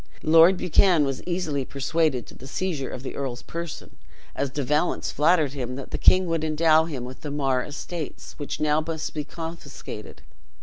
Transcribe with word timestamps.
Lord 0.23 0.57
Buchan 0.57 1.05
was 1.05 1.21
easily 1.27 1.63
persuaded 1.63 2.25
to 2.25 2.33
the 2.33 2.47
seizure 2.47 2.89
of 2.89 3.03
the 3.03 3.15
earl's 3.15 3.43
person, 3.43 3.97
as 4.35 4.49
De 4.49 4.63
Valence 4.63 5.11
flattered 5.11 5.53
him 5.53 5.75
that 5.75 5.91
the 5.91 5.99
king 5.99 6.25
would 6.25 6.43
endow 6.43 6.85
him 6.85 7.05
with 7.05 7.21
the 7.21 7.29
Mar 7.29 7.61
estates, 7.63 8.33
which 8.39 8.59
must 8.59 8.87
now 8.87 8.99
be 9.13 9.23
confiscated. 9.23 10.23